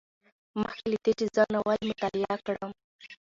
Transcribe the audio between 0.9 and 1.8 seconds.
له دې چې زه ناول